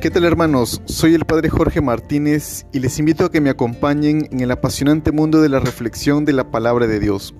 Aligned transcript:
¿Qué 0.00 0.12
tal 0.12 0.24
hermanos? 0.24 0.80
Soy 0.84 1.14
el 1.14 1.24
Padre 1.24 1.48
Jorge 1.48 1.80
Martínez 1.80 2.66
y 2.72 2.78
les 2.78 3.00
invito 3.00 3.24
a 3.24 3.32
que 3.32 3.40
me 3.40 3.50
acompañen 3.50 4.28
en 4.30 4.38
el 4.38 4.52
apasionante 4.52 5.10
mundo 5.10 5.42
de 5.42 5.48
la 5.48 5.58
reflexión 5.58 6.24
de 6.24 6.32
la 6.32 6.52
palabra 6.52 6.86
de 6.86 7.00
Dios. 7.00 7.34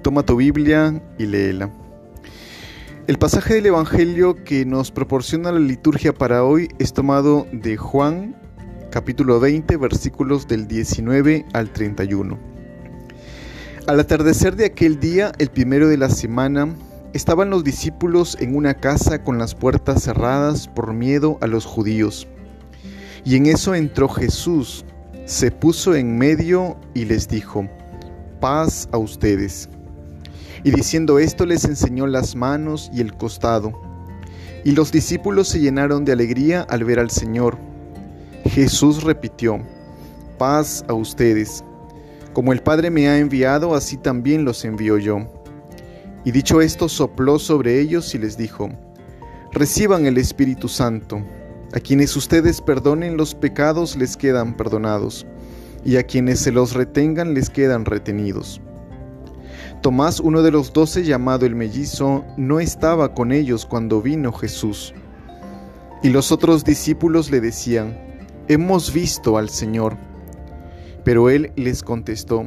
Toma 0.00 0.22
tu 0.22 0.36
Biblia 0.36 1.02
y 1.18 1.26
léela. 1.26 1.70
El 3.06 3.18
pasaje 3.18 3.52
del 3.52 3.66
Evangelio 3.66 4.42
que 4.44 4.64
nos 4.64 4.90
proporciona 4.90 5.52
la 5.52 5.60
liturgia 5.60 6.14
para 6.14 6.42
hoy 6.42 6.68
es 6.78 6.94
tomado 6.94 7.46
de 7.52 7.76
Juan 7.76 8.34
capítulo 8.90 9.38
20 9.38 9.76
versículos 9.76 10.48
del 10.48 10.66
19 10.68 11.44
al 11.52 11.70
31. 11.70 12.38
Al 13.86 14.00
atardecer 14.00 14.56
de 14.56 14.64
aquel 14.64 15.00
día, 15.00 15.32
el 15.38 15.50
primero 15.50 15.86
de 15.86 15.98
la 15.98 16.08
semana, 16.08 16.74
Estaban 17.12 17.50
los 17.50 17.64
discípulos 17.64 18.36
en 18.38 18.54
una 18.54 18.74
casa 18.74 19.24
con 19.24 19.36
las 19.36 19.56
puertas 19.56 20.04
cerradas 20.04 20.68
por 20.68 20.92
miedo 20.92 21.38
a 21.40 21.48
los 21.48 21.64
judíos. 21.64 22.28
Y 23.24 23.34
en 23.34 23.46
eso 23.46 23.74
entró 23.74 24.08
Jesús, 24.08 24.84
se 25.24 25.50
puso 25.50 25.96
en 25.96 26.16
medio 26.16 26.76
y 26.94 27.06
les 27.06 27.26
dijo, 27.26 27.68
paz 28.40 28.88
a 28.92 28.98
ustedes. 28.98 29.68
Y 30.62 30.70
diciendo 30.70 31.18
esto 31.18 31.46
les 31.46 31.64
enseñó 31.64 32.06
las 32.06 32.36
manos 32.36 32.88
y 32.94 33.00
el 33.00 33.12
costado. 33.14 33.72
Y 34.64 34.72
los 34.72 34.92
discípulos 34.92 35.48
se 35.48 35.58
llenaron 35.58 36.04
de 36.04 36.12
alegría 36.12 36.62
al 36.62 36.84
ver 36.84 37.00
al 37.00 37.10
Señor. 37.10 37.58
Jesús 38.44 39.02
repitió, 39.02 39.58
paz 40.38 40.84
a 40.86 40.94
ustedes. 40.94 41.64
Como 42.34 42.52
el 42.52 42.62
Padre 42.62 42.90
me 42.90 43.08
ha 43.08 43.18
enviado, 43.18 43.74
así 43.74 43.96
también 43.96 44.44
los 44.44 44.64
envío 44.64 44.96
yo. 44.96 45.39
Y 46.24 46.32
dicho 46.32 46.60
esto, 46.60 46.88
sopló 46.88 47.38
sobre 47.38 47.80
ellos 47.80 48.14
y 48.14 48.18
les 48.18 48.36
dijo, 48.36 48.68
Reciban 49.52 50.06
el 50.06 50.18
Espíritu 50.18 50.68
Santo. 50.68 51.24
A 51.72 51.80
quienes 51.80 52.16
ustedes 52.16 52.60
perdonen 52.60 53.16
los 53.16 53.34
pecados 53.34 53.96
les 53.96 54.16
quedan 54.16 54.56
perdonados, 54.56 55.26
y 55.84 55.96
a 55.96 56.02
quienes 56.02 56.40
se 56.40 56.52
los 56.52 56.74
retengan 56.74 57.32
les 57.32 57.48
quedan 57.48 57.84
retenidos. 57.84 58.60
Tomás, 59.82 60.20
uno 60.20 60.42
de 60.42 60.50
los 60.50 60.72
doce 60.72 61.04
llamado 61.04 61.46
el 61.46 61.54
mellizo, 61.54 62.24
no 62.36 62.60
estaba 62.60 63.14
con 63.14 63.32
ellos 63.32 63.64
cuando 63.64 64.02
vino 64.02 64.32
Jesús. 64.32 64.92
Y 66.02 66.10
los 66.10 66.32
otros 66.32 66.64
discípulos 66.64 67.30
le 67.30 67.40
decían, 67.40 67.96
Hemos 68.48 68.92
visto 68.92 69.38
al 69.38 69.48
Señor. 69.48 69.96
Pero 71.04 71.30
él 71.30 71.52
les 71.56 71.82
contestó, 71.82 72.44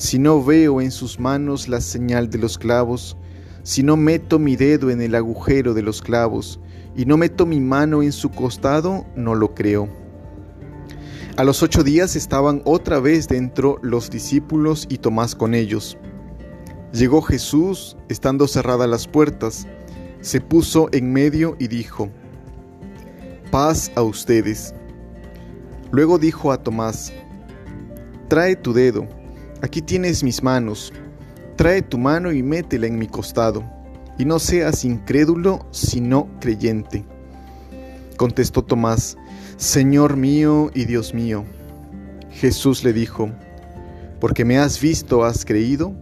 si 0.00 0.18
no 0.18 0.42
veo 0.42 0.80
en 0.80 0.90
sus 0.90 1.20
manos 1.20 1.68
la 1.68 1.78
señal 1.82 2.30
de 2.30 2.38
los 2.38 2.56
clavos, 2.56 3.18
si 3.62 3.82
no 3.82 3.98
meto 3.98 4.38
mi 4.38 4.56
dedo 4.56 4.88
en 4.88 5.02
el 5.02 5.14
agujero 5.14 5.74
de 5.74 5.82
los 5.82 6.00
clavos 6.00 6.58
y 6.96 7.04
no 7.04 7.18
meto 7.18 7.44
mi 7.44 7.60
mano 7.60 8.02
en 8.02 8.10
su 8.10 8.30
costado, 8.30 9.04
no 9.14 9.34
lo 9.34 9.54
creo. 9.54 9.90
A 11.36 11.44
los 11.44 11.62
ocho 11.62 11.84
días 11.84 12.16
estaban 12.16 12.62
otra 12.64 12.98
vez 12.98 13.28
dentro 13.28 13.76
los 13.82 14.08
discípulos 14.08 14.86
y 14.88 14.96
Tomás 14.96 15.34
con 15.34 15.52
ellos. 15.52 15.98
Llegó 16.94 17.20
Jesús, 17.20 17.98
estando 18.08 18.48
cerradas 18.48 18.88
las 18.88 19.06
puertas, 19.06 19.66
se 20.22 20.40
puso 20.40 20.88
en 20.92 21.12
medio 21.12 21.56
y 21.58 21.68
dijo, 21.68 22.08
paz 23.50 23.92
a 23.96 24.02
ustedes. 24.02 24.74
Luego 25.90 26.18
dijo 26.18 26.52
a 26.52 26.62
Tomás, 26.62 27.12
trae 28.28 28.56
tu 28.56 28.72
dedo 28.72 29.19
Aquí 29.62 29.82
tienes 29.82 30.22
mis 30.22 30.42
manos, 30.42 30.92
trae 31.56 31.82
tu 31.82 31.98
mano 31.98 32.32
y 32.32 32.42
métela 32.42 32.86
en 32.86 32.98
mi 32.98 33.06
costado, 33.06 33.62
y 34.18 34.24
no 34.24 34.38
seas 34.38 34.86
incrédulo, 34.86 35.66
sino 35.70 36.28
creyente. 36.40 37.04
Contestó 38.16 38.62
Tomás, 38.62 39.18
Señor 39.58 40.16
mío 40.16 40.70
y 40.74 40.86
Dios 40.86 41.12
mío. 41.12 41.44
Jesús 42.30 42.84
le 42.84 42.94
dijo, 42.94 43.30
porque 44.18 44.44
me 44.46 44.58
has 44.58 44.80
visto, 44.80 45.24
has 45.24 45.44
creído. 45.44 45.92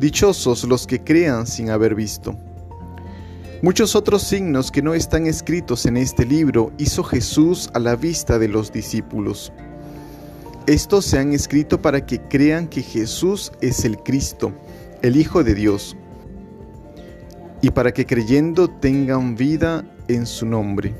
Dichosos 0.00 0.64
los 0.64 0.86
que 0.86 1.02
crean 1.02 1.46
sin 1.46 1.70
haber 1.70 1.94
visto. 1.94 2.36
Muchos 3.62 3.94
otros 3.94 4.22
signos 4.22 4.70
que 4.70 4.82
no 4.82 4.94
están 4.94 5.26
escritos 5.26 5.86
en 5.86 5.96
este 5.96 6.26
libro 6.26 6.72
hizo 6.78 7.02
Jesús 7.04 7.70
a 7.72 7.78
la 7.78 7.94
vista 7.96 8.38
de 8.38 8.48
los 8.48 8.72
discípulos. 8.72 9.52
Estos 10.66 11.04
se 11.04 11.18
han 11.18 11.34
escrito 11.34 11.82
para 11.82 12.06
que 12.06 12.22
crean 12.22 12.68
que 12.68 12.80
Jesús 12.80 13.52
es 13.60 13.84
el 13.84 13.98
Cristo, 13.98 14.50
el 15.02 15.18
Hijo 15.18 15.44
de 15.44 15.54
Dios, 15.54 15.94
y 17.60 17.68
para 17.68 17.92
que 17.92 18.06
creyendo 18.06 18.68
tengan 18.68 19.36
vida 19.36 19.84
en 20.08 20.24
su 20.24 20.46
nombre. 20.46 20.94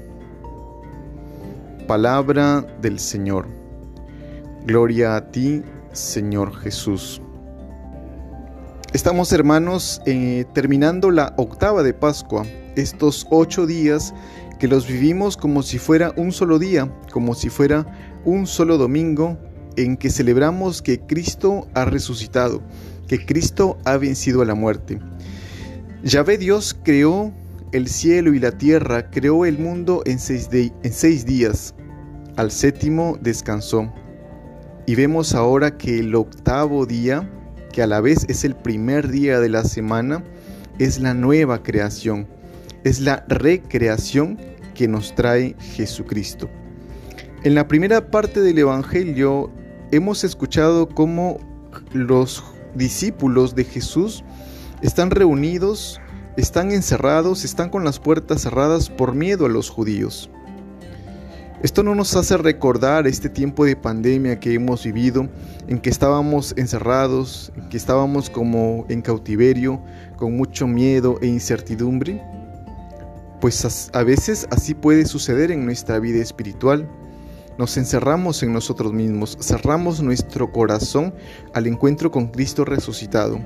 Palabra 1.87 2.61
del 2.83 2.99
Señor. 2.99 3.47
Gloria 4.67 5.17
a 5.17 5.31
ti, 5.31 5.63
Señor 5.93 6.55
Jesús. 6.57 7.23
Estamos 8.93 9.33
hermanos 9.33 10.03
eh, 10.05 10.45
terminando 10.53 11.11
la 11.11 11.33
octava 11.39 11.83
de 11.83 11.95
Pascua, 11.95 12.45
estos 12.77 13.27
ocho 13.31 13.67
días 13.67 14.13
que 14.59 14.69
los 14.69 14.87
vivimos 14.87 15.39
como 15.39 15.63
si 15.63 15.79
fuera 15.79 16.13
un 16.19 16.33
solo 16.33 16.59
día, 16.59 16.93
como 17.11 17.35
si 17.35 17.49
fuera 17.49 17.87
un 18.27 18.47
solo 18.47 18.77
domingo 18.77 19.39
en 19.77 19.97
que 19.97 20.11
celebramos 20.11 20.83
que 20.83 21.01
Cristo 21.01 21.67
ha 21.75 21.85
resucitado, 21.85 22.62
que 23.09 23.25
Cristo 23.25 23.79
ha 23.85 23.97
vencido 23.97 24.43
a 24.43 24.45
la 24.45 24.55
muerte. 24.55 24.99
Yahvé 26.03 26.39
Dios 26.39 26.77
creó 26.83 27.33
el 27.73 27.89
cielo 27.89 28.35
y 28.35 28.39
la 28.39 28.53
tierra, 28.53 29.11
creó 29.11 29.47
el 29.47 29.59
mundo 29.59 30.03
en 30.07 30.19
seis, 30.19 30.49
en 30.53 30.93
seis 30.93 31.27
días. 31.27 31.75
Al 32.37 32.51
séptimo 32.51 33.19
descansó. 33.21 33.93
Y 34.87 34.95
vemos 34.95 35.35
ahora 35.35 35.77
que 35.77 35.99
el 35.99 36.15
octavo 36.15 36.87
día, 36.87 37.29
que 37.73 37.83
a 37.83 37.87
la 37.87 38.01
vez 38.01 38.27
es 38.29 38.45
el 38.45 38.55
primer 38.55 39.09
día 39.09 39.41
de 39.41 39.49
la 39.49 39.65
semana, 39.65 40.23
es 40.79 41.01
la 41.01 41.15
nueva 41.15 41.62
creación, 41.62 42.27
es 42.85 43.01
la 43.01 43.25
recreación 43.29 44.39
que 44.75 44.89
nos 44.89 45.15
trae 45.15 45.56
Jesucristo. 45.59 46.51
En 47.45 47.55
la 47.55 47.67
primera 47.67 48.11
parte 48.11 48.41
del 48.41 48.59
Evangelio 48.59 49.51
hemos 49.94 50.25
escuchado 50.25 50.88
cómo 50.88 51.38
los 51.93 52.43
discípulos 52.75 53.55
de 53.55 53.65
Jesús 53.65 54.25
están 54.82 55.10
reunidos, 55.10 56.00
están 56.37 56.72
encerrados, 56.72 57.44
están 57.44 57.71
con 57.71 57.84
las 57.84 58.00
puertas 58.00 58.43
cerradas 58.43 58.91
por 58.91 59.15
miedo 59.15 59.47
a 59.47 59.49
los 59.49 59.71
judíos. 59.71 60.31
Esto 61.62 61.82
no 61.82 61.94
nos 61.94 62.15
hace 62.16 62.37
recordar 62.37 63.06
este 63.06 63.31
tiempo 63.31 63.65
de 63.65 63.77
pandemia 63.77 64.38
que 64.38 64.53
hemos 64.53 64.84
vivido, 64.84 65.28
en 65.66 65.78
que 65.78 65.88
estábamos 65.88 66.53
encerrados, 66.59 67.53
en 67.56 67.69
que 67.71 67.76
estábamos 67.76 68.28
como 68.28 68.84
en 68.91 69.00
cautiverio, 69.00 69.81
con 70.16 70.37
mucho 70.37 70.66
miedo 70.66 71.19
e 71.22 71.26
incertidumbre. 71.26 72.21
Pues 73.41 73.91
a 73.94 74.03
veces 74.03 74.47
así 74.50 74.75
puede 74.75 75.06
suceder 75.06 75.50
en 75.50 75.65
nuestra 75.65 75.99
vida 76.00 76.21
espiritual 76.21 76.87
nos 77.59 77.77
encerramos 77.77 78.43
en 78.43 78.53
nosotros 78.53 78.93
mismos, 78.93 79.39
cerramos 79.41 80.03
nuestro 80.03 80.51
corazón 80.53 81.15
al 81.55 81.67
encuentro 81.67 82.11
con 82.11 82.29
Cristo 82.29 82.65
resucitado. 82.65 83.39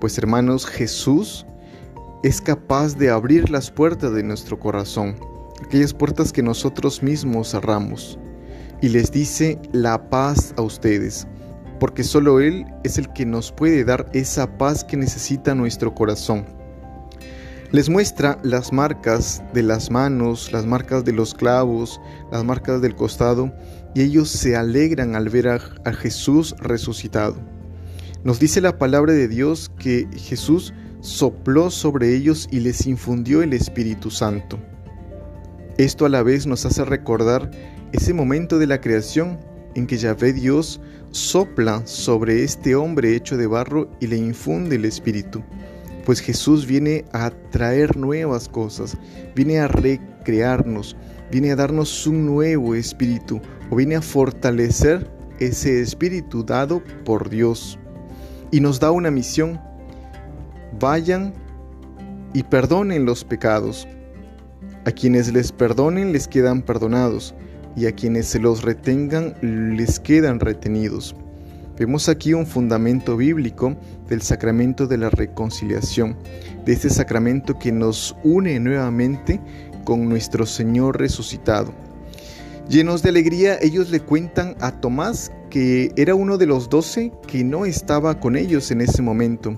Pues 0.00 0.16
hermanos, 0.16 0.66
Jesús 0.66 1.46
es 2.22 2.40
capaz 2.40 2.96
de 2.96 3.10
abrir 3.10 3.50
las 3.50 3.70
puertas 3.70 4.12
de 4.12 4.22
nuestro 4.22 4.58
corazón, 4.58 5.16
aquellas 5.64 5.92
puertas 5.92 6.32
que 6.32 6.42
nosotros 6.42 7.02
mismos 7.02 7.50
cerramos, 7.50 8.18
y 8.80 8.88
les 8.88 9.10
dice 9.12 9.60
la 9.72 10.08
paz 10.08 10.54
a 10.56 10.62
ustedes, 10.62 11.26
porque 11.78 12.04
solo 12.04 12.40
Él 12.40 12.66
es 12.82 12.98
el 12.98 13.12
que 13.12 13.26
nos 13.26 13.52
puede 13.52 13.84
dar 13.84 14.08
esa 14.12 14.58
paz 14.58 14.84
que 14.84 14.96
necesita 14.96 15.54
nuestro 15.54 15.94
corazón. 15.94 16.57
Les 17.70 17.90
muestra 17.90 18.38
las 18.42 18.72
marcas 18.72 19.42
de 19.52 19.62
las 19.62 19.90
manos, 19.90 20.52
las 20.52 20.64
marcas 20.64 21.04
de 21.04 21.12
los 21.12 21.34
clavos, 21.34 22.00
las 22.32 22.42
marcas 22.42 22.80
del 22.80 22.96
costado, 22.96 23.52
y 23.94 24.00
ellos 24.00 24.30
se 24.30 24.56
alegran 24.56 25.14
al 25.14 25.28
ver 25.28 25.48
a, 25.48 25.92
Jesús 25.92 26.54
resucitado. 26.60 27.36
Nos 28.24 28.40
dice 28.40 28.62
la 28.62 28.78
palabra 28.78 29.12
de 29.12 29.28
Dios 29.28 29.70
que 29.78 30.08
Jesús 30.16 30.72
sopló 31.02 31.70
sobre 31.70 32.16
ellos 32.16 32.48
y 32.50 32.60
les 32.60 32.86
infundió 32.86 33.42
el 33.42 33.52
Espíritu 33.52 34.10
Santo. 34.10 34.58
Esto 35.76 36.06
a 36.06 36.08
la 36.08 36.22
vez 36.22 36.46
nos 36.46 36.64
hace 36.64 36.86
recordar 36.86 37.50
ese 37.92 38.14
momento 38.14 38.58
de 38.58 38.66
la 38.66 38.80
creación 38.80 39.40
en 39.74 39.86
que 39.86 39.98
Yahvé 39.98 40.32
Dios 40.32 40.80
sopla 41.10 41.86
sobre 41.86 42.44
este 42.44 42.74
hombre 42.76 43.14
hecho 43.14 43.36
de 43.36 43.46
barro 43.46 43.90
y 44.00 44.06
le 44.06 44.16
infunde 44.16 44.76
el 44.76 44.86
Espíritu 44.86 45.44
pues 46.08 46.20
Jesús 46.20 46.66
viene 46.66 47.04
a 47.12 47.28
traer 47.50 47.98
nuevas 47.98 48.48
cosas, 48.48 48.96
viene 49.34 49.58
a 49.58 49.68
recrearnos, 49.68 50.96
viene 51.30 51.52
a 51.52 51.56
darnos 51.56 52.06
un 52.06 52.24
nuevo 52.24 52.74
espíritu 52.74 53.42
o 53.68 53.76
viene 53.76 53.96
a 53.96 54.00
fortalecer 54.00 55.06
ese 55.38 55.82
espíritu 55.82 56.42
dado 56.42 56.82
por 57.04 57.28
Dios. 57.28 57.78
Y 58.50 58.60
nos 58.60 58.80
da 58.80 58.90
una 58.90 59.10
misión. 59.10 59.60
Vayan 60.80 61.34
y 62.32 62.42
perdonen 62.42 63.04
los 63.04 63.22
pecados. 63.22 63.86
A 64.86 64.90
quienes 64.90 65.30
les 65.30 65.52
perdonen 65.52 66.12
les 66.12 66.26
quedan 66.26 66.62
perdonados, 66.62 67.34
y 67.76 67.84
a 67.84 67.92
quienes 67.92 68.28
se 68.28 68.38
los 68.38 68.62
retengan 68.62 69.34
les 69.42 70.00
quedan 70.00 70.40
retenidos. 70.40 71.14
Vemos 71.78 72.08
aquí 72.08 72.34
un 72.34 72.44
fundamento 72.44 73.16
bíblico 73.16 73.76
del 74.08 74.20
sacramento 74.20 74.88
de 74.88 74.98
la 74.98 75.10
reconciliación, 75.10 76.16
de 76.64 76.72
este 76.72 76.90
sacramento 76.90 77.56
que 77.56 77.70
nos 77.70 78.16
une 78.24 78.58
nuevamente 78.58 79.40
con 79.84 80.08
nuestro 80.08 80.44
Señor 80.44 80.98
resucitado. 80.98 81.72
Llenos 82.68 83.02
de 83.02 83.10
alegría, 83.10 83.58
ellos 83.62 83.90
le 83.90 84.00
cuentan 84.00 84.56
a 84.60 84.72
Tomás 84.80 85.30
que 85.50 85.92
era 85.96 86.16
uno 86.16 86.36
de 86.36 86.46
los 86.46 86.68
doce 86.68 87.12
que 87.28 87.44
no 87.44 87.64
estaba 87.64 88.18
con 88.18 88.36
ellos 88.36 88.72
en 88.72 88.80
ese 88.80 89.00
momento. 89.00 89.56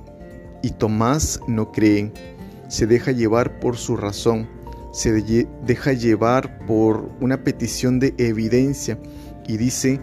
Y 0.63 0.73
Tomás 0.73 1.41
no 1.49 1.73
cree, 1.73 2.13
se 2.69 2.87
deja 2.87 3.13
llevar 3.13 3.59
por 3.61 3.79
su 3.79 3.97
razón, 3.97 4.47
se 4.93 5.11
deja 5.65 5.95
llevar 5.95 6.67
por 6.67 7.11
una 7.21 7.43
petición 7.43 7.99
de 7.99 8.15
evidencia 8.19 8.99
y 9.49 9.57
dice, 9.57 10.01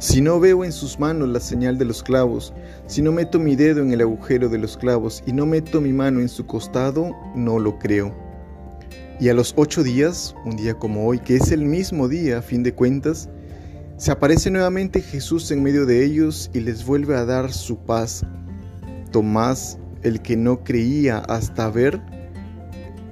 si 0.00 0.22
no 0.22 0.40
veo 0.40 0.64
en 0.64 0.72
sus 0.72 0.98
manos 0.98 1.28
la 1.28 1.40
señal 1.40 1.76
de 1.76 1.84
los 1.84 2.02
clavos, 2.02 2.54
si 2.86 3.02
no 3.02 3.12
meto 3.12 3.38
mi 3.38 3.54
dedo 3.54 3.82
en 3.82 3.92
el 3.92 4.00
agujero 4.00 4.48
de 4.48 4.56
los 4.56 4.78
clavos 4.78 5.22
y 5.26 5.34
no 5.34 5.44
meto 5.44 5.82
mi 5.82 5.92
mano 5.92 6.20
en 6.20 6.30
su 6.30 6.46
costado, 6.46 7.14
no 7.34 7.58
lo 7.58 7.78
creo. 7.78 8.16
Y 9.20 9.28
a 9.28 9.34
los 9.34 9.52
ocho 9.58 9.82
días, 9.82 10.34
un 10.46 10.56
día 10.56 10.72
como 10.72 11.06
hoy, 11.06 11.18
que 11.18 11.36
es 11.36 11.52
el 11.52 11.66
mismo 11.66 12.08
día 12.08 12.38
a 12.38 12.42
fin 12.42 12.62
de 12.62 12.72
cuentas, 12.72 13.28
se 13.98 14.10
aparece 14.10 14.50
nuevamente 14.50 15.02
Jesús 15.02 15.50
en 15.50 15.62
medio 15.62 15.84
de 15.84 16.02
ellos 16.02 16.50
y 16.54 16.60
les 16.60 16.86
vuelve 16.86 17.14
a 17.14 17.26
dar 17.26 17.52
su 17.52 17.76
paz. 17.76 18.24
Tomás, 19.12 19.78
el 20.02 20.22
que 20.22 20.34
no 20.34 20.64
creía 20.64 21.18
hasta 21.18 21.68
ver, 21.68 22.00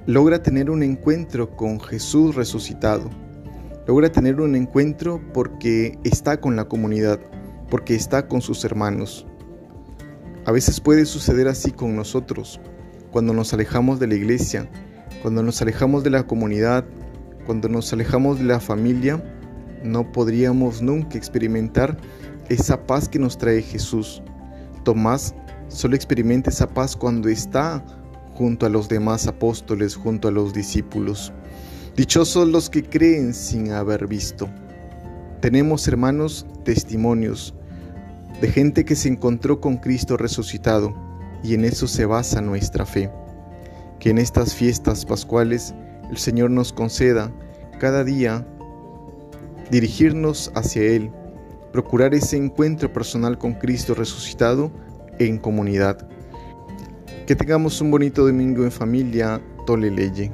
logra 0.07 0.41
tener 0.41 0.71
un 0.71 0.81
encuentro 0.81 1.55
con 1.55 1.79
Jesús 1.79 2.33
resucitado. 2.33 3.11
Logra 3.89 4.11
tener 4.11 4.39
un 4.39 4.55
encuentro 4.55 5.19
porque 5.33 5.97
está 6.03 6.39
con 6.39 6.55
la 6.55 6.65
comunidad, 6.65 7.19
porque 7.71 7.95
está 7.95 8.27
con 8.27 8.39
sus 8.39 8.63
hermanos. 8.63 9.25
A 10.45 10.51
veces 10.51 10.79
puede 10.79 11.05
suceder 11.05 11.47
así 11.47 11.71
con 11.71 11.95
nosotros, 11.95 12.61
cuando 13.09 13.33
nos 13.33 13.51
alejamos 13.51 13.99
de 13.99 14.05
la 14.05 14.13
iglesia, 14.13 14.69
cuando 15.23 15.41
nos 15.41 15.59
alejamos 15.63 16.03
de 16.03 16.11
la 16.11 16.27
comunidad, 16.27 16.85
cuando 17.47 17.67
nos 17.67 17.91
alejamos 17.91 18.37
de 18.37 18.45
la 18.45 18.59
familia, 18.59 19.23
no 19.83 20.11
podríamos 20.11 20.83
nunca 20.83 21.17
experimentar 21.17 21.97
esa 22.47 22.85
paz 22.85 23.09
que 23.09 23.17
nos 23.17 23.39
trae 23.39 23.63
Jesús. 23.63 24.21
Tomás 24.83 25.33
solo 25.67 25.95
experimenta 25.95 26.51
esa 26.51 26.69
paz 26.69 26.95
cuando 26.95 27.27
está 27.27 27.83
junto 28.35 28.67
a 28.67 28.69
los 28.69 28.87
demás 28.87 29.25
apóstoles, 29.25 29.95
junto 29.95 30.27
a 30.27 30.31
los 30.31 30.53
discípulos. 30.53 31.33
Dichosos 31.95 32.47
los 32.47 32.69
que 32.69 32.83
creen 32.83 33.33
sin 33.33 33.71
haber 33.71 34.07
visto. 34.07 34.49
Tenemos, 35.41 35.87
hermanos, 35.87 36.45
testimonios 36.63 37.53
de 38.41 38.47
gente 38.49 38.85
que 38.85 38.95
se 38.95 39.09
encontró 39.09 39.59
con 39.59 39.77
Cristo 39.77 40.15
resucitado 40.15 40.93
y 41.43 41.53
en 41.53 41.65
eso 41.65 41.87
se 41.87 42.05
basa 42.05 42.41
nuestra 42.41 42.85
fe. 42.85 43.09
Que 43.99 44.11
en 44.11 44.17
estas 44.17 44.55
fiestas 44.55 45.05
pascuales 45.05 45.73
el 46.09 46.17
Señor 46.17 46.51
nos 46.51 46.71
conceda 46.71 47.31
cada 47.79 48.03
día 48.03 48.45
dirigirnos 49.71 50.51
hacia 50.55 50.83
Él, 50.83 51.11
procurar 51.71 52.13
ese 52.13 52.37
encuentro 52.37 52.91
personal 52.91 53.37
con 53.37 53.53
Cristo 53.53 53.93
resucitado 53.93 54.71
en 55.19 55.37
comunidad. 55.37 56.07
Que 57.27 57.35
tengamos 57.35 57.79
un 57.81 57.91
bonito 57.91 58.25
domingo 58.25 58.63
en 58.63 58.71
familia, 58.71 59.41
Tole 59.65 59.91
Leye. 59.91 60.31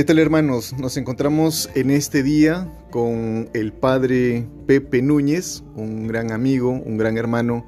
¿Qué 0.00 0.04
tal 0.04 0.18
hermanos? 0.18 0.72
Nos 0.78 0.96
encontramos 0.96 1.68
en 1.74 1.90
este 1.90 2.22
día 2.22 2.72
con 2.88 3.50
el 3.52 3.74
padre 3.74 4.46
Pepe 4.66 5.02
Núñez, 5.02 5.62
un 5.76 6.06
gran 6.06 6.32
amigo, 6.32 6.70
un 6.70 6.96
gran 6.96 7.18
hermano 7.18 7.66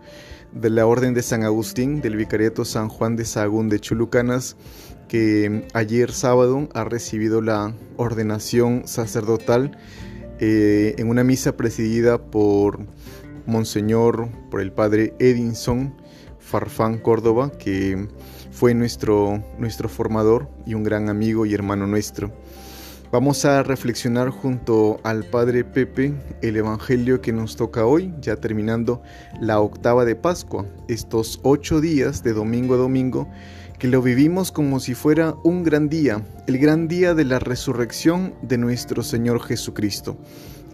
de 0.50 0.70
la 0.70 0.86
Orden 0.86 1.12
de 1.12 1.20
San 1.20 1.42
Agustín, 1.42 2.00
del 2.00 2.16
Vicariato 2.16 2.64
San 2.64 2.88
Juan 2.88 3.16
de 3.16 3.26
Sagún 3.26 3.68
de 3.68 3.80
Chulucanas, 3.80 4.56
que 5.08 5.66
ayer 5.74 6.10
sábado 6.10 6.70
ha 6.72 6.84
recibido 6.84 7.42
la 7.42 7.74
ordenación 7.98 8.84
sacerdotal 8.86 9.76
eh, 10.40 10.94
en 10.96 11.10
una 11.10 11.24
misa 11.24 11.54
presidida 11.58 12.16
por 12.16 12.78
Monseñor, 13.44 14.30
por 14.50 14.62
el 14.62 14.72
padre 14.72 15.12
Edinson 15.18 15.94
Farfán 16.52 16.98
Córdoba, 16.98 17.50
que 17.50 18.08
fue 18.50 18.74
nuestro, 18.74 19.42
nuestro 19.58 19.88
formador 19.88 20.50
y 20.66 20.74
un 20.74 20.84
gran 20.84 21.08
amigo 21.08 21.46
y 21.46 21.54
hermano 21.54 21.86
nuestro. 21.86 22.30
Vamos 23.10 23.46
a 23.46 23.62
reflexionar 23.62 24.28
junto 24.28 25.00
al 25.02 25.24
Padre 25.24 25.64
Pepe 25.64 26.12
el 26.42 26.58
Evangelio 26.58 27.22
que 27.22 27.32
nos 27.32 27.56
toca 27.56 27.86
hoy, 27.86 28.12
ya 28.20 28.36
terminando 28.36 29.02
la 29.40 29.60
octava 29.60 30.04
de 30.04 30.14
Pascua, 30.14 30.66
estos 30.88 31.40
ocho 31.42 31.80
días 31.80 32.22
de 32.22 32.34
domingo 32.34 32.74
a 32.74 32.78
domingo, 32.78 33.28
que 33.78 33.88
lo 33.88 34.02
vivimos 34.02 34.52
como 34.52 34.78
si 34.78 34.92
fuera 34.92 35.34
un 35.44 35.62
gran 35.62 35.88
día, 35.88 36.22
el 36.46 36.58
gran 36.58 36.86
día 36.86 37.14
de 37.14 37.24
la 37.24 37.38
resurrección 37.38 38.34
de 38.42 38.58
nuestro 38.58 39.02
Señor 39.02 39.40
Jesucristo. 39.40 40.18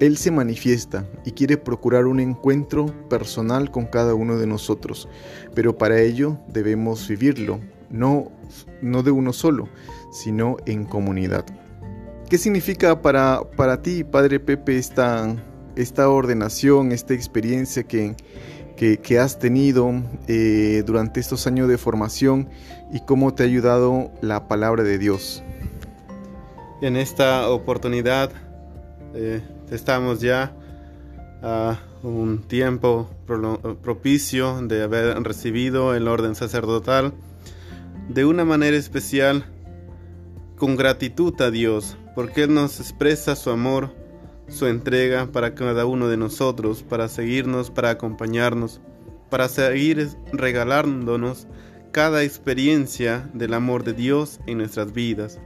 Él 0.00 0.17
se 0.17 0.31
manifiesta 0.31 1.06
y 1.25 1.33
quiere 1.33 1.56
procurar 1.56 2.06
un 2.06 2.21
encuentro 2.21 2.87
personal 3.09 3.71
con 3.71 3.87
cada 3.87 4.15
uno 4.15 4.39
de 4.39 4.47
nosotros, 4.47 5.09
pero 5.55 5.77
para 5.77 6.00
ello 6.00 6.39
debemos 6.49 7.09
vivirlo, 7.09 7.61
no, 7.91 8.31
no 8.81 9.03
de 9.03 9.11
uno 9.11 9.33
solo, 9.33 9.69
sino 10.12 10.56
en 10.67 10.85
comunidad. 10.85 11.45
¿Qué 12.31 12.39
significa 12.39 13.03
para, 13.03 13.43
para 13.56 13.83
ti, 13.83 14.05
Padre 14.05 14.39
Pepe, 14.39 14.79
esta, 14.79 15.35
esta 15.75 16.09
ordenación, 16.09 16.93
esta 16.93 17.15
experiencia 17.15 17.83
que, 17.83 18.15
que, 18.77 19.19
has 19.19 19.41
tenido 19.41 19.91
eh, 20.29 20.85
durante 20.87 21.19
estos 21.19 21.49
años 21.49 21.69
de 21.69 21.79
formación 21.79 22.49
y 22.93 23.01
cómo 23.01 23.35
te 23.35 23.43
ha 23.43 23.47
ayudado 23.47 24.12
la 24.21 24.47
palabra 24.47 24.85
de 24.85 24.99
Dios? 24.99 25.43
En 26.82 26.96
esta 26.96 27.49
oportunidad 27.49 28.31
eh, 29.15 29.43
estamos 29.70 30.20
ya 30.20 30.55
a 31.43 31.79
un 32.03 32.43
tiempo 32.43 33.10
propicio 33.82 34.60
de 34.63 34.82
haber 34.82 35.22
recibido 35.22 35.94
el 35.94 36.08
orden 36.08 36.34
sacerdotal 36.34 37.13
de 38.08 38.25
una 38.25 38.44
manera 38.44 38.77
especial 38.77 39.44
con 40.56 40.77
gratitud 40.77 41.41
a 41.41 41.51
Dios, 41.51 41.96
porque 42.15 42.44
Él 42.44 42.55
nos 42.55 42.81
expresa 42.81 43.37
su 43.37 43.51
amor, 43.51 43.94
su 44.48 44.67
entrega 44.67 45.27
para 45.31 45.55
cada 45.55 45.87
uno 45.87 46.08
de 46.08 46.17
nosotros, 46.17 46.82
para 46.82 47.08
seguirnos, 47.08 47.70
para 47.70 47.91
acompañarnos, 47.91 48.81
para 49.31 49.48
seguir 49.48 50.08
regalándonos 50.32 51.46
cada 51.93 52.22
experiencia 52.22 53.29
del 53.34 53.55
amor 53.55 53.84
de 53.84 53.93
Dios 53.93 54.41
en 54.46 54.58
nuestras 54.58 54.93
vidas. 54.93 55.39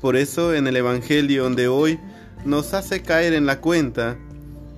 Por 0.00 0.16
eso 0.16 0.54
en 0.54 0.66
el 0.66 0.76
Evangelio 0.76 1.48
de 1.50 1.68
hoy 1.68 1.98
nos 2.44 2.74
hace 2.74 3.02
caer 3.02 3.34
en 3.34 3.46
la 3.46 3.60
cuenta 3.60 4.16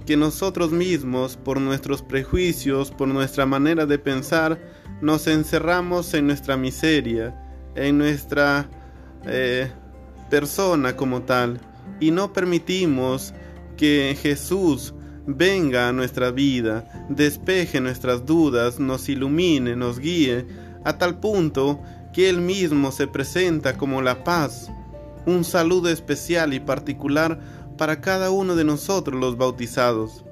que 0.06 0.16
nosotros 0.16 0.72
mismos, 0.72 1.36
por 1.36 1.60
nuestros 1.60 2.02
prejuicios, 2.02 2.90
por 2.90 3.08
nuestra 3.08 3.46
manera 3.46 3.86
de 3.86 3.98
pensar, 3.98 4.60
nos 5.00 5.26
encerramos 5.26 6.12
en 6.14 6.26
nuestra 6.26 6.56
miseria, 6.56 7.34
en 7.74 7.98
nuestra 7.98 8.68
eh, 9.24 9.70
persona 10.28 10.96
como 10.96 11.22
tal, 11.22 11.60
y 12.00 12.10
no 12.10 12.32
permitimos 12.32 13.34
que 13.76 14.16
Jesús 14.20 14.94
venga 15.26 15.88
a 15.88 15.92
nuestra 15.92 16.30
vida, 16.30 17.06
despeje 17.08 17.80
nuestras 17.80 18.26
dudas, 18.26 18.78
nos 18.80 19.08
ilumine, 19.08 19.76
nos 19.76 19.98
guíe, 19.98 20.46
a 20.84 20.98
tal 20.98 21.20
punto 21.20 21.80
que 22.12 22.28
Él 22.28 22.40
mismo 22.40 22.90
se 22.90 23.06
presenta 23.06 23.76
como 23.76 24.02
la 24.02 24.24
paz, 24.24 24.70
un 25.26 25.44
saludo 25.44 25.88
especial 25.88 26.54
y 26.54 26.60
particular 26.60 27.40
para 27.76 28.00
cada 28.00 28.30
uno 28.30 28.56
de 28.56 28.64
nosotros 28.64 29.18
los 29.18 29.36
bautizados. 29.36 30.24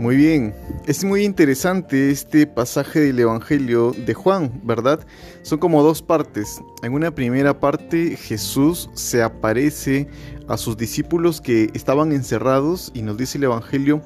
Muy 0.00 0.16
bien, 0.16 0.54
es 0.86 1.04
muy 1.04 1.24
interesante 1.24 2.10
este 2.10 2.46
pasaje 2.46 3.00
del 3.00 3.18
Evangelio 3.18 3.92
de 3.92 4.14
Juan, 4.14 4.58
¿verdad? 4.64 5.06
Son 5.42 5.58
como 5.58 5.82
dos 5.82 6.00
partes. 6.00 6.62
En 6.82 6.94
una 6.94 7.14
primera 7.14 7.60
parte 7.60 8.16
Jesús 8.16 8.88
se 8.94 9.22
aparece 9.22 10.08
a 10.48 10.56
sus 10.56 10.78
discípulos 10.78 11.42
que 11.42 11.68
estaban 11.74 12.12
encerrados 12.12 12.90
y 12.94 13.02
nos 13.02 13.18
dice 13.18 13.36
el 13.36 13.44
Evangelio 13.44 14.00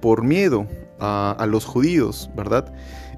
por 0.00 0.24
miedo 0.24 0.66
a, 1.00 1.46
los 1.46 1.66
judíos, 1.66 2.30
¿verdad? 2.34 2.72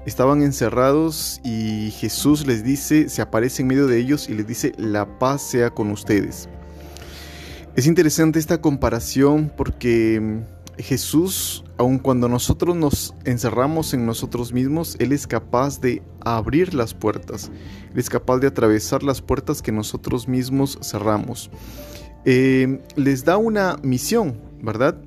Estaban 0.05 0.41
encerrados 0.41 1.39
y 1.43 1.91
Jesús 1.91 2.47
les 2.47 2.63
dice, 2.63 3.09
se 3.09 3.21
aparece 3.21 3.61
en 3.61 3.67
medio 3.67 3.87
de 3.87 3.99
ellos 3.99 4.29
y 4.29 4.33
les 4.33 4.47
dice, 4.47 4.73
la 4.77 5.19
paz 5.19 5.41
sea 5.41 5.69
con 5.69 5.91
ustedes. 5.91 6.49
Es 7.75 7.87
interesante 7.87 8.39
esta 8.39 8.59
comparación 8.59 9.51
porque 9.55 10.19
mm, 10.19 10.81
Jesús, 10.81 11.63
aun 11.77 11.99
cuando 11.99 12.27
nosotros 12.29 12.75
nos 12.75 13.13
encerramos 13.25 13.93
en 13.93 14.05
nosotros 14.05 14.53
mismos, 14.53 14.95
Él 14.99 15.11
es 15.11 15.27
capaz 15.27 15.79
de 15.79 16.01
abrir 16.21 16.73
las 16.73 16.93
puertas, 16.93 17.51
Él 17.93 17.99
es 17.99 18.09
capaz 18.09 18.39
de 18.39 18.47
atravesar 18.47 19.03
las 19.03 19.21
puertas 19.21 19.61
que 19.61 19.71
nosotros 19.71 20.27
mismos 20.27 20.79
cerramos. 20.81 21.51
Eh, 22.25 22.81
les 22.95 23.23
da 23.23 23.37
una 23.37 23.77
misión, 23.81 24.41
¿verdad? 24.61 25.01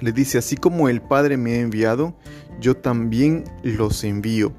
Le 0.00 0.12
dice, 0.12 0.38
así 0.38 0.56
como 0.56 0.88
el 0.88 1.00
Padre 1.00 1.36
me 1.36 1.54
ha 1.54 1.60
enviado, 1.60 2.14
yo 2.60 2.76
también 2.76 3.44
los 3.62 4.04
envío. 4.04 4.52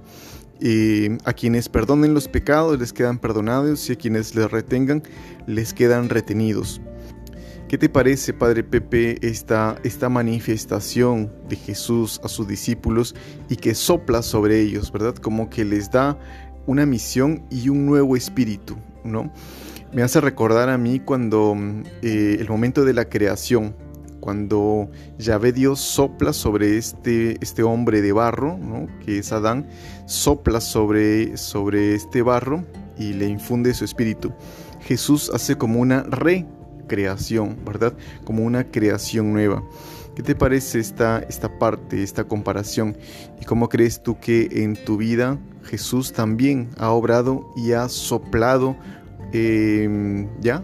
Eh, 0.62 1.18
a 1.24 1.32
quienes 1.32 1.70
perdonen 1.70 2.14
los 2.14 2.28
pecados 2.28 2.78
les 2.78 2.92
quedan 2.92 3.18
perdonados 3.18 3.90
y 3.90 3.94
a 3.94 3.96
quienes 3.96 4.36
les 4.36 4.52
retengan 4.52 5.02
les 5.48 5.74
quedan 5.74 6.10
retenidos. 6.10 6.82
¿Qué 7.70 7.78
te 7.78 7.88
parece, 7.88 8.34
Padre 8.34 8.64
Pepe, 8.64 9.20
esta, 9.22 9.78
esta 9.84 10.10
manifestación 10.10 11.32
de 11.48 11.56
Jesús 11.56 12.20
a 12.24 12.28
sus 12.28 12.48
discípulos 12.48 13.16
y 13.48 13.58
que 13.58 13.76
sopla 13.76 14.24
sobre 14.24 14.60
ellos, 14.60 14.92
¿verdad? 14.92 15.16
Como 15.16 15.52
que 15.52 15.64
les 15.64 15.92
da 15.92 16.18
una 16.66 16.88
misión 16.88 17.46
y 17.52 17.70
un 17.70 17.86
nuevo 17.86 18.18
espíritu, 18.18 18.76
¿no? 19.04 19.32
Me 19.94 20.02
hace 20.02 20.20
recordar 20.20 20.70
a 20.70 20.80
mí 20.80 21.00
cuando 21.00 21.56
eh, 22.02 22.38
el 22.40 22.50
momento 22.50 22.86
de 22.86 22.94
la 22.94 23.06
creación, 23.06 23.76
cuando 24.20 24.90
Yahvé 25.18 25.52
Dios 25.52 25.80
sopla 25.80 26.34
sobre 26.34 26.78
este, 26.78 27.38
este 27.42 27.64
hombre 27.64 28.02
de 28.02 28.12
barro, 28.12 28.58
¿no? 28.58 28.88
que 29.06 29.20
es 29.20 29.32
Adán, 29.32 29.68
sopla 30.06 30.62
sobre, 30.62 31.38
sobre 31.38 31.96
este 31.96 32.22
barro 32.22 32.66
y 32.98 33.14
le 33.14 33.28
infunde 33.28 33.74
su 33.74 33.86
espíritu. 33.86 34.34
Jesús 34.82 35.32
hace 35.34 35.58
como 35.58 35.80
una 35.80 36.04
recreación, 36.04 37.58
¿verdad? 37.66 37.94
Como 38.24 38.44
una 38.44 38.66
creación 38.66 39.34
nueva. 39.34 39.64
¿Qué 40.16 40.24
te 40.24 40.36
parece 40.36 40.80
esta, 40.80 41.20
esta 41.20 41.60
parte, 41.60 42.04
esta 42.04 42.26
comparación? 42.26 42.98
¿Y 43.42 43.46
cómo 43.46 43.70
crees 43.70 44.04
tú 44.04 44.20
que 44.20 44.50
en 44.52 44.76
tu 44.76 44.98
vida 44.98 45.40
Jesús 45.64 46.12
también 46.12 46.70
ha 46.78 46.90
obrado 46.90 47.54
y 47.56 47.72
ha 47.72 47.88
soplado 47.88 48.76
Em, 49.32 50.28
ya 50.42 50.64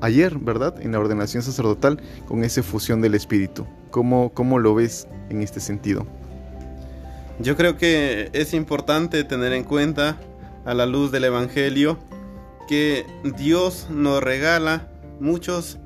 ayer, 0.00 0.36
¿verdad? 0.38 0.74
En 0.80 0.92
la 0.92 0.98
ordenación 0.98 1.42
sacerdotal 1.42 2.00
con 2.26 2.42
esa 2.42 2.62
fusión 2.62 3.00
del 3.00 3.14
Espíritu. 3.14 3.66
¿Cómo, 3.90 4.32
¿Cómo 4.34 4.58
lo 4.58 4.74
ves 4.74 5.06
en 5.30 5.42
este 5.42 5.60
sentido? 5.60 6.06
Yo 7.38 7.56
creo 7.56 7.76
que 7.76 8.30
es 8.32 8.54
importante 8.54 9.22
tener 9.24 9.52
en 9.52 9.64
cuenta, 9.64 10.18
a 10.64 10.72
la 10.72 10.86
luz 10.86 11.12
del 11.12 11.24
Evangelio, 11.24 11.98
que 12.66 13.06
Dios 13.36 13.88
nos 13.90 14.22
regala 14.22 14.88
muchos 15.20 15.78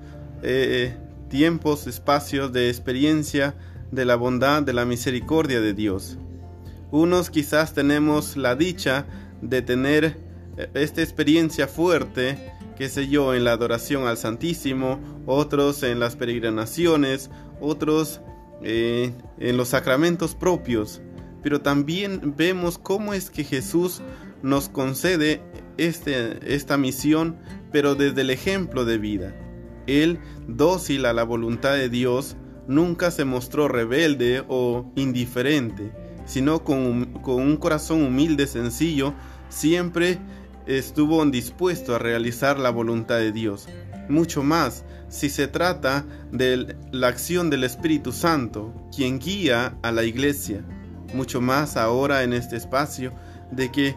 eh, 0.42 0.96
tiempos, 1.28 1.86
espacios 1.86 2.52
de 2.52 2.68
experiencia 2.68 3.54
de 3.90 4.04
la 4.04 4.16
bondad, 4.16 4.62
de 4.62 4.72
la 4.72 4.84
misericordia 4.84 5.60
de 5.60 5.74
Dios. 5.74 6.18
Unos 6.90 7.30
quizás 7.30 7.74
tenemos 7.74 8.36
la 8.36 8.54
dicha 8.54 9.06
de 9.42 9.62
tener 9.62 10.27
esta 10.74 11.02
experiencia 11.02 11.68
fuerte, 11.68 12.52
qué 12.76 12.88
sé 12.88 13.08
yo, 13.08 13.34
en 13.34 13.44
la 13.44 13.52
adoración 13.52 14.06
al 14.06 14.16
Santísimo, 14.16 14.98
otros 15.26 15.82
en 15.82 16.00
las 16.00 16.16
peregrinaciones, 16.16 17.30
otros 17.60 18.20
eh, 18.62 19.12
en 19.38 19.56
los 19.56 19.68
sacramentos 19.68 20.34
propios. 20.34 21.00
Pero 21.42 21.60
también 21.60 22.34
vemos 22.36 22.78
cómo 22.78 23.14
es 23.14 23.30
que 23.30 23.44
Jesús 23.44 24.02
nos 24.42 24.68
concede 24.68 25.40
este, 25.76 26.54
esta 26.54 26.76
misión, 26.76 27.38
pero 27.70 27.94
desde 27.94 28.22
el 28.22 28.30
ejemplo 28.30 28.84
de 28.84 28.98
vida. 28.98 29.34
Él, 29.86 30.18
dócil 30.46 31.06
a 31.06 31.12
la 31.12 31.22
voluntad 31.22 31.74
de 31.74 31.88
Dios, 31.88 32.36
nunca 32.66 33.10
se 33.10 33.24
mostró 33.24 33.68
rebelde 33.68 34.44
o 34.48 34.92
indiferente, 34.96 35.92
sino 36.26 36.64
con, 36.64 37.06
con 37.22 37.36
un 37.36 37.56
corazón 37.56 38.02
humilde, 38.02 38.46
sencillo, 38.46 39.14
siempre 39.48 40.18
estuvo 40.68 41.24
dispuesto 41.24 41.94
a 41.94 41.98
realizar 41.98 42.58
la 42.58 42.70
voluntad 42.70 43.16
de 43.16 43.32
Dios. 43.32 43.66
Mucho 44.08 44.42
más 44.42 44.84
si 45.08 45.30
se 45.30 45.48
trata 45.48 46.04
de 46.30 46.76
la 46.92 47.08
acción 47.08 47.48
del 47.48 47.64
Espíritu 47.64 48.12
Santo, 48.12 48.72
quien 48.94 49.18
guía 49.18 49.78
a 49.82 49.90
la 49.90 50.04
iglesia. 50.04 50.62
Mucho 51.14 51.40
más 51.40 51.78
ahora 51.78 52.22
en 52.22 52.34
este 52.34 52.56
espacio 52.56 53.12
de 53.50 53.72
que 53.72 53.96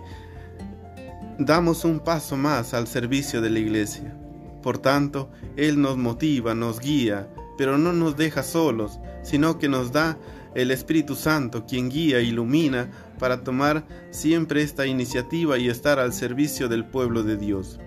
damos 1.37 1.83
un 1.83 1.99
paso 1.99 2.37
más 2.37 2.73
al 2.73 2.87
servicio 2.87 3.41
de 3.41 3.49
la 3.49 3.59
iglesia. 3.59 4.15
Por 4.63 4.77
tanto, 4.77 5.29
Él 5.57 5.81
nos 5.81 5.97
motiva, 5.97 6.55
nos 6.55 6.79
guía, 6.79 7.27
pero 7.57 7.77
no 7.77 7.91
nos 7.91 8.15
deja 8.15 8.43
solos, 8.43 8.99
sino 9.23 9.59
que 9.59 9.67
nos 9.67 9.91
da 9.91 10.17
el 10.55 10.71
Espíritu 10.71 11.15
Santo, 11.15 11.65
quien 11.65 11.89
guía 11.89 12.19
e 12.19 12.23
ilumina 12.23 12.89
para 13.19 13.43
tomar 13.43 13.85
siempre 14.11 14.61
esta 14.63 14.85
iniciativa 14.85 15.57
y 15.57 15.69
estar 15.69 15.99
al 15.99 16.13
servicio 16.13 16.67
del 16.67 16.85
pueblo 16.85 17.23
de 17.23 17.37
Dios. 17.37 17.79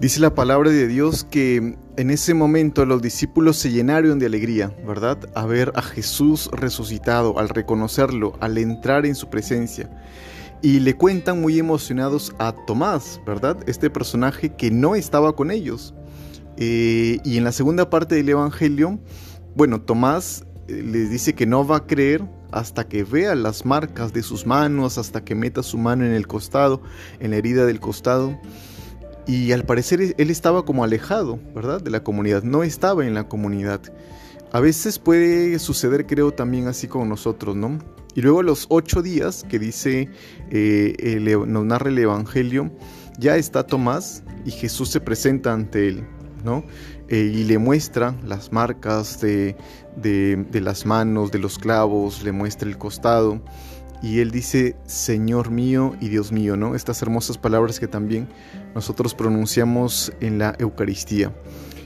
Dice 0.00 0.20
la 0.20 0.32
palabra 0.32 0.70
de 0.70 0.86
Dios 0.86 1.24
que 1.24 1.76
en 1.96 2.10
ese 2.10 2.32
momento 2.32 2.86
los 2.86 3.02
discípulos 3.02 3.56
se 3.56 3.72
llenaron 3.72 4.20
de 4.20 4.26
alegría, 4.26 4.72
¿verdad? 4.86 5.18
A 5.34 5.44
ver 5.44 5.72
a 5.74 5.82
Jesús 5.82 6.48
resucitado, 6.52 7.40
al 7.40 7.48
reconocerlo, 7.48 8.38
al 8.40 8.58
entrar 8.58 9.06
en 9.06 9.16
su 9.16 9.28
presencia. 9.28 9.90
Y 10.62 10.78
le 10.78 10.94
cuentan 10.94 11.40
muy 11.40 11.58
emocionados 11.58 12.32
a 12.38 12.52
Tomás, 12.52 13.20
¿verdad? 13.26 13.56
Este 13.66 13.90
personaje 13.90 14.54
que 14.54 14.70
no 14.70 14.94
estaba 14.94 15.34
con 15.34 15.50
ellos. 15.50 15.94
Eh, 16.56 17.18
y 17.24 17.36
en 17.36 17.42
la 17.42 17.50
segunda 17.50 17.90
parte 17.90 18.14
del 18.14 18.28
Evangelio, 18.28 19.00
bueno, 19.56 19.80
Tomás 19.80 20.44
les 20.68 21.10
dice 21.10 21.34
que 21.34 21.46
no 21.46 21.66
va 21.66 21.78
a 21.78 21.86
creer 21.86 22.22
hasta 22.52 22.88
que 22.88 23.04
vea 23.04 23.34
las 23.34 23.66
marcas 23.66 24.12
de 24.12 24.22
sus 24.22 24.46
manos, 24.46 24.98
hasta 24.98 25.24
que 25.24 25.34
meta 25.34 25.62
su 25.62 25.78
mano 25.78 26.04
en 26.04 26.12
el 26.12 26.26
costado, 26.26 26.82
en 27.20 27.30
la 27.30 27.36
herida 27.36 27.66
del 27.66 27.80
costado. 27.80 28.38
Y 29.26 29.52
al 29.52 29.64
parecer 29.64 30.00
e-, 30.00 30.14
él 30.18 30.30
estaba 30.30 30.64
como 30.64 30.84
alejado, 30.84 31.38
¿verdad? 31.54 31.82
De 31.82 31.90
la 31.90 32.02
comunidad, 32.02 32.42
no 32.42 32.62
estaba 32.62 33.06
en 33.06 33.14
la 33.14 33.28
comunidad. 33.28 33.80
A 34.52 34.60
veces 34.60 34.98
puede 34.98 35.58
suceder, 35.58 36.06
creo, 36.06 36.32
también 36.32 36.68
así 36.68 36.86
con 36.88 37.08
nosotros, 37.08 37.54
¿no? 37.54 37.78
Y 38.14 38.22
luego 38.22 38.42
los 38.42 38.66
ocho 38.70 39.02
días 39.02 39.44
que 39.48 39.58
dice, 39.58 40.08
eh, 40.50 41.36
nos 41.46 41.64
narra 41.64 41.90
el 41.90 41.98
Evangelio, 41.98 42.70
ya 43.18 43.36
está 43.36 43.66
Tomás 43.66 44.22
y 44.44 44.50
Jesús 44.50 44.88
se 44.88 45.00
presenta 45.00 45.52
ante 45.52 45.88
él, 45.88 46.04
Eh, 47.08 47.32
y 47.34 47.44
le 47.44 47.58
muestra 47.58 48.14
las 48.24 48.52
marcas 48.52 49.20
de, 49.20 49.56
las 50.52 50.86
manos, 50.86 51.30
de 51.30 51.38
los 51.38 51.58
clavos, 51.58 52.22
le 52.22 52.32
muestra 52.32 52.68
el 52.68 52.78
costado. 52.78 53.40
Y 54.02 54.20
él 54.20 54.30
dice, 54.30 54.76
Señor 54.86 55.50
mío 55.50 55.96
y 56.00 56.08
Dios 56.08 56.30
mío, 56.30 56.56
¿no? 56.56 56.74
Estas 56.74 57.02
hermosas 57.02 57.36
palabras 57.36 57.80
que 57.80 57.88
también 57.88 58.28
nosotros 58.74 59.14
pronunciamos 59.14 60.12
en 60.20 60.38
la 60.38 60.54
Eucaristía. 60.58 61.32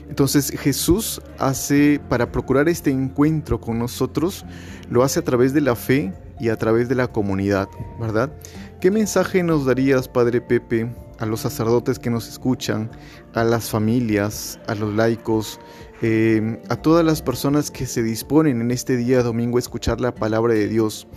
Entonces 0.09 0.51
Jesús 0.59 1.21
hace, 1.39 1.99
para 2.09 2.31
procurar 2.31 2.69
este 2.69 2.91
encuentro 2.91 3.59
con 3.59 3.79
nosotros, 3.79 4.45
lo 4.89 5.03
hace 5.03 5.19
a 5.19 5.23
través 5.23 5.53
de 5.53 5.61
la 5.61 5.75
fe 5.75 6.13
y 6.39 6.49
a 6.49 6.57
través 6.57 6.87
de 6.87 6.95
la 6.95 7.07
comunidad, 7.07 7.67
¿verdad? 7.99 8.31
¿Qué 8.79 8.91
mensaje 8.91 9.41
nos 9.41 9.65
darías, 9.65 10.07
Padre 10.07 10.41
Pepe, 10.41 10.93
a 11.23 11.25
los 11.25 11.39
sacerdotes 11.39 11.99
que 11.99 12.09
nos 12.09 12.27
escuchan, 12.27 12.91
a 13.33 13.45
las 13.45 13.69
familias, 13.69 14.59
a 14.67 14.75
los 14.75 14.93
laicos, 14.93 15.59
eh, 16.01 16.61
a 16.67 16.75
todas 16.75 17.05
las 17.05 17.21
personas 17.21 17.71
que 17.71 17.85
se 17.85 18.03
disponen 18.03 18.59
en 18.59 18.71
este 18.71 18.97
día 18.97 19.23
domingo 19.23 19.57
a 19.57 19.59
escuchar 19.59 20.01
la 20.01 20.13
palabra 20.13 20.53
de 20.53 20.67
Dios. 20.67 21.07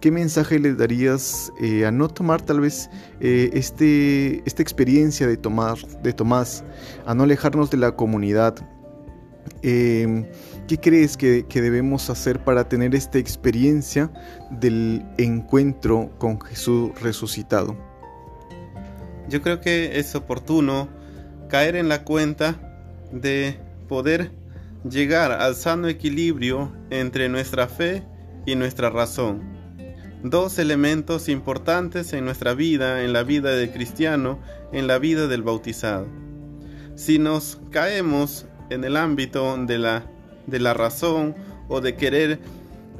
¿Qué 0.00 0.12
mensaje 0.12 0.60
les 0.60 0.78
darías 0.78 1.52
eh, 1.60 1.84
a 1.84 1.90
no 1.90 2.08
tomar 2.08 2.40
tal 2.40 2.60
vez 2.60 2.88
eh, 3.20 3.50
este, 3.52 4.40
esta 4.46 4.62
experiencia 4.62 5.26
de, 5.26 5.36
tomar, 5.36 5.76
de 6.00 6.12
Tomás, 6.12 6.64
a 7.04 7.14
no 7.14 7.24
alejarnos 7.24 7.70
de 7.70 7.76
la 7.76 7.96
comunidad? 7.96 8.54
¿Qué 9.62 10.78
crees 10.80 11.16
que, 11.16 11.44
debemos 11.52 12.08
hacer 12.08 12.44
para 12.44 12.68
tener 12.68 12.94
esta 12.94 13.18
experiencia 13.18 14.10
del 14.50 15.04
encuentro 15.18 16.08
con 16.18 16.40
Jesús 16.40 16.92
resucitado? 17.02 17.89
Yo 19.30 19.40
creo 19.42 19.60
que 19.60 19.98
es 19.98 20.14
oportuno 20.16 20.88
caer 21.48 21.76
en 21.76 21.88
la 21.88 22.04
cuenta 22.04 22.60
de 23.12 23.58
poder 23.88 24.32
llegar 24.88 25.30
al 25.32 25.54
sano 25.54 25.88
equilibrio 25.88 26.72
entre 26.90 27.28
nuestra 27.28 27.68
fe 27.68 28.02
y 28.44 28.56
nuestra 28.56 28.90
razón. 28.90 29.42
Dos 30.24 30.58
elementos 30.58 31.28
importantes 31.28 32.12
en 32.12 32.24
nuestra 32.24 32.54
vida, 32.54 33.04
en 33.04 33.12
la 33.12 33.22
vida 33.22 33.52
del 33.52 33.70
cristiano, 33.70 34.40
en 34.72 34.86
la 34.86 34.98
vida 34.98 35.28
del 35.28 35.42
bautizado. 35.42 36.08
Si 36.96 37.18
nos 37.18 37.60
caemos 37.70 38.46
en 38.68 38.84
el 38.84 38.96
ámbito 38.96 39.56
de 39.64 39.78
la, 39.78 40.04
de 40.46 40.58
la 40.58 40.74
razón 40.74 41.36
o 41.68 41.80
de 41.80 41.94
querer 41.94 42.40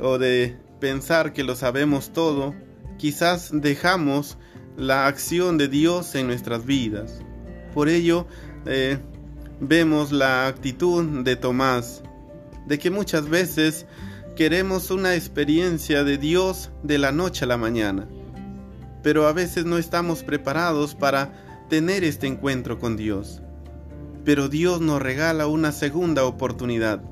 o 0.00 0.16
de 0.16 0.56
pensar 0.78 1.32
que 1.32 1.44
lo 1.44 1.56
sabemos 1.56 2.12
todo, 2.12 2.54
quizás 2.98 3.50
dejamos 3.52 4.38
la 4.80 5.06
acción 5.06 5.58
de 5.58 5.68
Dios 5.68 6.14
en 6.14 6.26
nuestras 6.26 6.64
vidas. 6.64 7.20
Por 7.74 7.90
ello, 7.90 8.26
eh, 8.64 8.96
vemos 9.60 10.10
la 10.10 10.46
actitud 10.46 11.22
de 11.22 11.36
Tomás, 11.36 12.02
de 12.66 12.78
que 12.78 12.90
muchas 12.90 13.28
veces 13.28 13.84
queremos 14.36 14.90
una 14.90 15.14
experiencia 15.14 16.02
de 16.02 16.16
Dios 16.16 16.70
de 16.82 16.96
la 16.96 17.12
noche 17.12 17.44
a 17.44 17.48
la 17.48 17.58
mañana, 17.58 18.08
pero 19.02 19.26
a 19.26 19.34
veces 19.34 19.66
no 19.66 19.76
estamos 19.76 20.22
preparados 20.22 20.94
para 20.94 21.66
tener 21.68 22.02
este 22.02 22.26
encuentro 22.26 22.78
con 22.78 22.96
Dios. 22.96 23.42
Pero 24.24 24.48
Dios 24.48 24.80
nos 24.80 25.02
regala 25.02 25.46
una 25.46 25.72
segunda 25.72 26.24
oportunidad. 26.24 27.02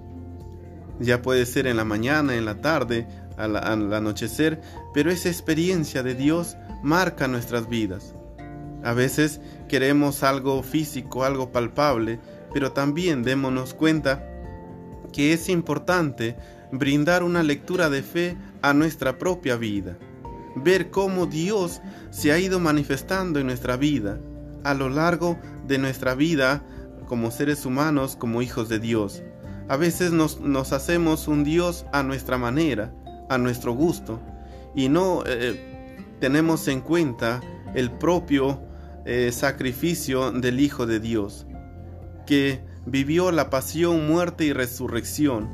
Ya 1.01 1.21
puede 1.21 1.45
ser 1.45 1.67
en 1.67 1.77
la 1.77 1.85
mañana, 1.85 2.35
en 2.35 2.47
la 2.47 2.63
tarde, 2.63 3.07
al, 3.37 3.93
anochecer, 3.93 4.61
pero 4.95 5.11
esa 5.11 5.29
experiencia 5.29 6.03
de 6.03 6.15
Dios 6.15 6.57
marca 6.83 7.29
nuestras 7.29 7.69
vidas. 7.69 8.15
A 8.85 8.93
veces 8.93 9.41
queremos 9.69 10.23
algo 10.23 10.63
físico, 10.63 11.25
algo 11.25 11.51
palpable, 11.51 12.21
pero 12.53 12.73
también 12.73 13.23
démonos 13.23 13.75
cuenta 13.75 14.25
que 15.13 15.33
es 15.33 15.49
importante 15.49 16.37
brindar 16.71 17.23
una 17.23 17.43
lectura 17.43 17.91
de 17.91 18.03
fe 18.03 18.37
a 18.63 18.73
nuestra 18.75 19.19
propia 19.19 19.57
vida, 19.57 19.97
ver 20.55 20.91
cómo 20.91 21.27
Dios 21.27 21.81
se 22.11 22.33
ha 22.33 22.39
ido 22.39 22.61
manifestando 22.61 23.41
en 23.41 23.47
nuestra 23.47 23.77
vida 23.77 24.19
a 24.65 24.75
lo 24.75 24.89
largo 24.89 25.39
de 25.67 25.79
nuestra 25.79 26.15
vida 26.15 26.63
como 27.07 27.31
seres 27.31 27.65
humanos, 27.65 28.17
como 28.17 28.43
hijos 28.43 28.69
de 28.69 28.79
Dios. 28.79 29.23
A 29.69 29.77
veces 29.77 30.13
nos, 30.13 30.73
hacemos 30.73 31.29
un 31.29 31.45
Dios 31.45 31.87
a 31.93 32.03
nuestra 32.03 32.39
manera, 32.39 32.93
a 33.29 33.39
nuestro 33.39 33.73
gusto, 33.73 34.21
y 34.75 34.89
no 34.89 35.25
eh, 35.27 35.78
tenemos 36.21 36.69
en 36.69 36.81
cuenta 36.81 37.41
el 37.75 37.91
propio 37.91 38.61
eh, 39.05 39.31
sacrificio 39.33 40.33
del 40.33 40.61
Hijo 40.61 40.87
de 40.87 41.01
Dios, 41.01 41.47
que 42.27 42.63
vivió 42.87 43.33
la 43.33 43.51
pasión, 43.51 44.07
muerte 44.07 44.45
y 44.45 44.53
resurrección, 44.53 45.49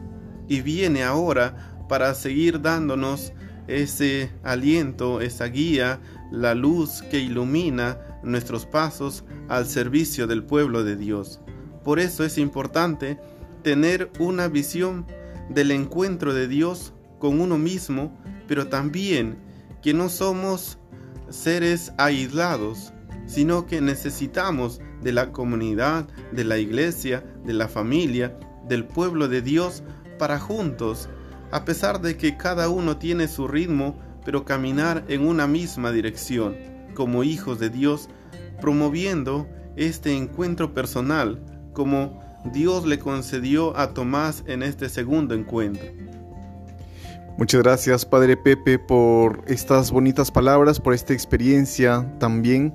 y 0.49 0.61
viene 0.61 1.04
ahora 1.04 1.87
para 1.88 2.14
seguir 2.14 2.61
dándonos 2.61 3.33
ese 3.66 4.30
aliento, 4.42 5.21
esa 5.21 5.47
guía, 5.47 6.00
la 6.30 6.54
luz 6.54 7.02
que 7.02 7.21
ilumina 7.21 7.99
nuestros 8.23 8.66
pasos 8.66 9.25
al 9.49 9.66
servicio 9.66 10.26
del 10.26 10.42
pueblo 10.42 10.85
de 10.85 10.97
Dios. 10.97 11.40
Por 11.83 12.00
eso 12.00 12.25
es 12.25 12.38
importante 12.38 13.18
tener 13.62 14.11
una 14.18 14.49
visión 14.49 15.06
del 15.49 15.71
encuentro 15.71 16.35
de 16.35 16.49
Dios 16.49 16.92
con 17.18 17.40
uno 17.40 17.59
mismo, 17.59 18.18
pero 18.47 18.68
también 18.68 19.38
que 19.85 19.93
no 19.93 20.09
somos 20.09 20.79
seres 21.29 21.93
aislados, 21.99 22.95
sino 23.26 23.67
que 23.67 23.83
necesitamos 23.83 24.81
de 25.03 25.12
la 25.12 25.31
comunidad, 25.31 26.09
de 26.33 26.43
la 26.43 26.57
iglesia, 26.57 27.23
de 27.45 27.53
la 27.53 27.69
familia, 27.69 28.35
del 28.67 28.87
pueblo 28.87 29.29
de 29.29 29.43
Dios 29.43 29.83
para 30.19 30.41
juntos, 30.41 31.11
a 31.50 31.67
pesar 31.67 32.00
de 32.00 32.17
que 32.17 32.38
cada 32.38 32.71
uno 32.71 32.97
tiene 32.97 33.29
su 33.29 33.47
ritmo, 33.47 34.00
pero 34.25 34.47
caminar 34.47 35.05
en 35.09 35.29
una 35.29 35.47
misma 35.47 35.93
dirección, 35.93 36.57
como 36.95 37.23
hijos 37.23 37.59
de 37.59 37.69
Dios, 37.69 38.09
promoviendo 38.62 39.47
este 39.76 40.17
encuentro 40.17 40.73
personal, 40.73 41.45
como 41.75 42.23
Dios 42.55 42.87
le 42.87 42.99
concedió 42.99 43.76
a 43.76 43.93
Tomás 43.93 44.45
en 44.47 44.62
este 44.62 44.88
segundo 44.88 45.35
encuentro. 45.35 46.04
Muchas 47.37 47.62
gracias, 47.62 48.05
Padre 48.07 48.37
Pepe, 48.37 48.79
por 48.79 49.43
estas 49.49 49.91
bonitas 49.91 50.31
palabras, 50.31 50.79
por 50.79 50.95
esta 50.95 51.12
experiencia 51.12 52.09
también. 52.21 52.73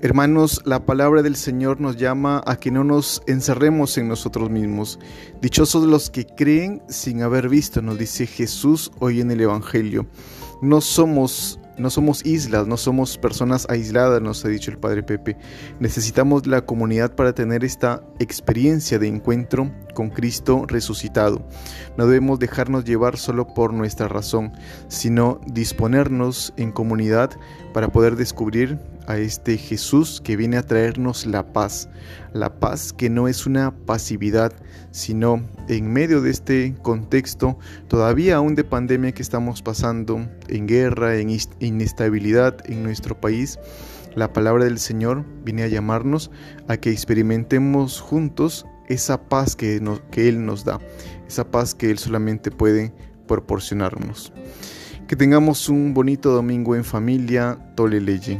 Hermanos, 0.00 0.60
la 0.64 0.84
palabra 0.84 1.22
del 1.22 1.36
Señor 1.36 1.80
nos 1.80 1.96
llama 1.96 2.42
a 2.44 2.56
que 2.56 2.72
no 2.72 2.82
nos 2.82 3.22
encerremos 3.28 3.96
en 3.98 4.08
nosotros 4.08 4.50
mismos. 4.50 4.98
Dichosos 5.40 5.84
los 5.86 6.10
que 6.10 6.26
creen 6.26 6.82
sin 6.88 7.22
haber 7.22 7.48
visto, 7.48 7.80
nos 7.80 7.96
dice 7.96 8.26
Jesús 8.26 8.90
hoy 8.98 9.20
en 9.20 9.30
el 9.30 9.40
Evangelio. 9.40 10.08
No 10.60 10.80
somos 10.80 11.60
no 11.78 11.90
somos 11.90 12.24
islas, 12.26 12.66
no 12.66 12.76
somos 12.76 13.18
personas 13.18 13.66
aisladas, 13.68 14.20
nos 14.20 14.44
ha 14.44 14.48
dicho 14.48 14.70
el 14.70 14.78
Padre 14.78 15.02
Pepe. 15.02 15.36
Necesitamos 15.80 16.46
la 16.46 16.62
comunidad 16.62 17.14
para 17.14 17.34
tener 17.34 17.64
esta 17.64 18.02
experiencia 18.18 18.98
de 18.98 19.08
encuentro 19.08 19.70
con 19.94 20.10
Cristo 20.10 20.64
resucitado. 20.66 21.46
No 21.96 22.06
debemos 22.06 22.38
dejarnos 22.38 22.84
llevar 22.84 23.16
solo 23.16 23.46
por 23.46 23.72
nuestra 23.72 24.08
razón, 24.08 24.52
sino 24.88 25.40
disponernos 25.46 26.52
en 26.56 26.72
comunidad 26.72 27.30
para 27.72 27.88
poder 27.88 28.16
descubrir 28.16 28.78
a 29.06 29.18
este 29.18 29.56
Jesús 29.58 30.20
que 30.22 30.36
viene 30.36 30.56
a 30.56 30.62
traernos 30.62 31.26
la 31.26 31.52
paz. 31.52 31.88
La 32.32 32.60
paz 32.60 32.92
que 32.92 33.10
no 33.10 33.28
es 33.28 33.46
una 33.46 33.74
pasividad, 33.86 34.52
sino 34.90 35.42
en 35.68 35.92
medio 35.92 36.20
de 36.20 36.30
este 36.30 36.74
contexto 36.82 37.58
todavía 37.88 38.36
aún 38.36 38.54
de 38.54 38.64
pandemia 38.64 39.12
que 39.12 39.22
estamos 39.22 39.62
pasando, 39.62 40.28
en 40.48 40.66
guerra, 40.66 41.16
en 41.16 41.36
inestabilidad 41.60 42.58
en 42.64 42.82
nuestro 42.82 43.20
país, 43.20 43.58
la 44.14 44.32
palabra 44.32 44.64
del 44.64 44.78
Señor 44.78 45.24
viene 45.42 45.62
a 45.62 45.68
llamarnos 45.68 46.30
a 46.68 46.76
que 46.76 46.90
experimentemos 46.90 48.00
juntos 48.00 48.66
esa 48.88 49.28
paz 49.28 49.56
que, 49.56 49.82
que 50.10 50.28
Él 50.28 50.44
nos 50.44 50.64
da, 50.64 50.80
esa 51.26 51.50
paz 51.50 51.74
que 51.74 51.90
Él 51.90 51.98
solamente 51.98 52.50
puede 52.50 52.92
proporcionarnos. 53.26 54.32
Que 55.08 55.16
tengamos 55.16 55.68
un 55.68 55.92
bonito 55.94 56.30
domingo 56.32 56.74
en 56.74 56.84
familia, 56.84 57.58
Tole 57.74 58.00
Leye. 58.00 58.38